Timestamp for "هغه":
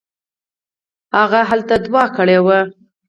1.17-1.39